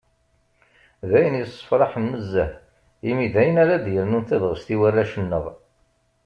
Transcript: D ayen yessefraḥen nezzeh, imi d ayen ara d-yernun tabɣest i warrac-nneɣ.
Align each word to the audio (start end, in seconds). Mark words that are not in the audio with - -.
D 1.09 1.11
ayen 1.17 1.39
yessefraḥen 1.39 2.05
nezzeh, 2.11 2.51
imi 3.09 3.27
d 3.33 3.35
ayen 3.41 3.59
ara 3.63 3.83
d-yernun 3.85 4.23
tabɣest 4.29 4.67
i 4.73 4.75
warrac-nneɣ. 4.79 5.45